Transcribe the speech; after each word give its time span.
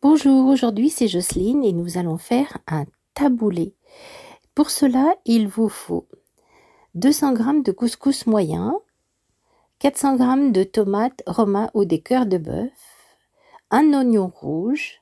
Bonjour, 0.00 0.46
aujourd'hui 0.46 0.90
c'est 0.90 1.08
Jocelyne 1.08 1.64
et 1.64 1.72
nous 1.72 1.98
allons 1.98 2.18
faire 2.18 2.58
un 2.68 2.84
taboulé. 3.14 3.74
Pour 4.54 4.70
cela, 4.70 5.16
il 5.24 5.48
vous 5.48 5.68
faut 5.68 6.06
200 6.94 7.34
g 7.34 7.62
de 7.64 7.72
couscous 7.72 8.28
moyen, 8.28 8.76
400 9.80 10.18
g 10.18 10.50
de 10.52 10.62
tomates 10.62 11.24
romains 11.26 11.68
ou 11.74 11.84
des 11.84 12.00
cœurs 12.00 12.26
de 12.26 12.38
bœuf, 12.38 12.70
un 13.72 13.92
oignon 13.92 14.30
rouge, 14.32 15.00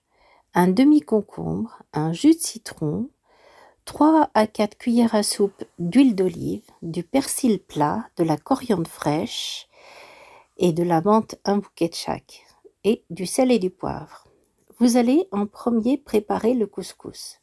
un 0.54 0.69
demi-concombre, 0.69 1.83
un 1.92 2.15
jus 2.15 2.35
de 2.35 2.40
citron, 2.40 3.10
3 3.85 4.31
à 4.33 4.47
4 4.47 4.78
cuillères 4.78 5.15
à 5.15 5.22
soupe 5.22 5.65
d'huile 5.78 6.15
d'olive, 6.15 6.65
du 6.81 7.03
persil 7.03 7.58
plat, 7.58 8.08
de 8.17 8.24
la 8.24 8.38
coriandre 8.38 8.88
fraîche 8.88 9.69
et 10.56 10.72
de 10.72 10.83
la 10.83 11.03
menthe 11.03 11.35
un 11.44 11.58
bouquet 11.58 11.88
de 11.88 11.94
chaque, 11.94 12.47
et 12.83 13.04
du 13.10 13.26
sel 13.26 13.53
et 13.53 13.58
du 13.58 13.69
poivre. 13.69 14.26
Vous 14.79 14.99
allez 14.99 15.27
en 15.33 15.47
premier 15.47 15.97
préparer 15.97 16.52
le 16.52 16.66
couscous. 16.66 17.41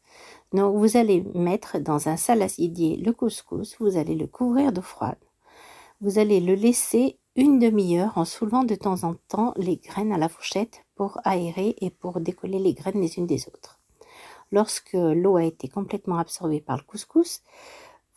Donc 0.53 0.77
vous 0.77 0.97
allez 0.97 1.23
mettre 1.33 1.79
dans 1.79 2.07
un 2.07 2.15
saladier 2.15 2.95
le 2.95 3.11
couscous, 3.11 3.75
vous 3.79 3.97
allez 3.97 4.13
le 4.13 4.27
couvrir 4.27 4.71
d'eau 4.71 4.83
froide. 4.83 5.17
Vous 5.99 6.19
allez 6.19 6.39
le 6.39 6.53
laisser 6.53 7.17
une 7.35 7.57
demi-heure 7.57 8.19
en 8.19 8.25
soulevant 8.25 8.63
de 8.63 8.75
temps 8.75 9.03
en 9.03 9.15
temps 9.29 9.55
les 9.57 9.77
graines 9.77 10.13
à 10.13 10.19
la 10.19 10.29
fourchette 10.29 10.85
pour 10.93 11.19
aérer 11.23 11.75
et 11.81 11.89
pour 11.89 12.19
décoller 12.19 12.59
les 12.59 12.75
graines 12.75 13.01
les 13.01 13.17
unes 13.17 13.25
des 13.25 13.47
autres. 13.47 13.79
Lorsque 14.51 14.93
l'eau 14.93 15.37
a 15.37 15.43
été 15.43 15.67
complètement 15.67 16.19
absorbée 16.19 16.61
par 16.61 16.77
le 16.77 16.83
couscous, 16.83 17.41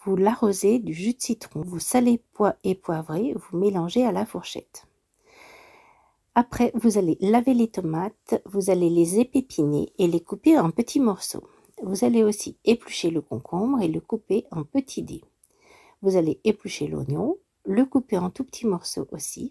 vous 0.04 0.16
l'arrosez 0.16 0.78
du 0.78 0.92
jus 0.92 1.14
de 1.14 1.22
citron, 1.22 1.62
vous 1.62 1.78
salez 1.78 2.20
et 2.64 2.74
poivrez, 2.74 3.32
vous 3.34 3.56
mélangez 3.56 4.04
à 4.04 4.12
la 4.12 4.26
fourchette. 4.26 4.84
Après, 6.38 6.70
vous 6.74 6.98
allez 6.98 7.16
laver 7.22 7.54
les 7.54 7.68
tomates, 7.68 8.42
vous 8.44 8.68
allez 8.68 8.90
les 8.90 9.18
épépiner 9.18 9.90
et 9.96 10.06
les 10.06 10.20
couper 10.20 10.58
en 10.58 10.70
petits 10.70 11.00
morceaux. 11.00 11.48
Vous 11.82 12.04
allez 12.04 12.22
aussi 12.22 12.58
éplucher 12.66 13.08
le 13.08 13.22
concombre 13.22 13.80
et 13.80 13.88
le 13.88 14.00
couper 14.00 14.44
en 14.50 14.62
petits 14.62 15.00
dés. 15.00 15.24
Vous 16.02 16.14
allez 16.14 16.38
éplucher 16.44 16.88
l'oignon, 16.88 17.38
le 17.64 17.86
couper 17.86 18.18
en 18.18 18.28
tout 18.28 18.44
petits 18.44 18.66
morceaux 18.66 19.08
aussi. 19.12 19.50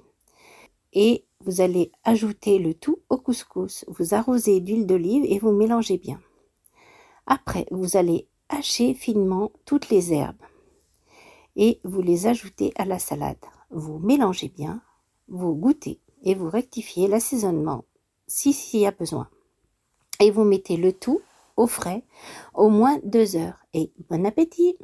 Et 0.93 1.25
vous 1.43 1.59
allez 1.59 1.91
ajouter 2.03 2.59
le 2.59 2.75
tout 2.75 2.99
au 3.09 3.17
couscous. 3.17 3.83
Vous 3.87 4.13
arrosez 4.13 4.59
d'huile 4.59 4.85
d'olive 4.85 5.25
et 5.27 5.39
vous 5.39 5.53
mélangez 5.53 5.97
bien. 5.97 6.21
Après, 7.25 7.65
vous 7.71 7.97
allez 7.97 8.27
hacher 8.49 8.93
finement 8.93 9.51
toutes 9.65 9.89
les 9.89 10.13
herbes 10.13 10.43
et 11.55 11.79
vous 11.83 12.03
les 12.03 12.27
ajoutez 12.27 12.73
à 12.75 12.85
la 12.85 12.99
salade. 12.99 13.43
Vous 13.71 13.97
mélangez 13.97 14.49
bien, 14.49 14.83
vous 15.27 15.55
goûtez 15.55 15.99
et 16.25 16.35
vous 16.35 16.49
rectifiez 16.49 17.07
l'assaisonnement 17.07 17.85
si 18.27 18.53
s'il 18.53 18.81
y 18.81 18.87
a 18.87 18.91
besoin. 18.91 19.29
Et 20.19 20.31
vous 20.31 20.43
mettez 20.43 20.77
le 20.77 20.91
tout 20.93 21.21
au 21.55 21.67
frais 21.67 22.03
au 22.53 22.69
moins 22.69 22.97
deux 23.03 23.35
heures. 23.35 23.59
Et 23.73 23.91
bon 24.09 24.25
appétit 24.25 24.77